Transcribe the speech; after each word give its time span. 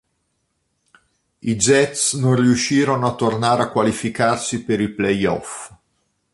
I 1.41 1.55
Jets 1.57 2.13
non 2.15 2.35
riuscirono 2.35 3.05
a 3.05 3.13
tornare 3.13 3.61
a 3.61 3.69
qualificarsi 3.69 4.63
per 4.63 4.81
i 4.81 4.89
playoff. 4.95 5.71